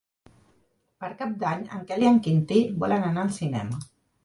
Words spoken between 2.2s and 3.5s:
Quintí volen anar al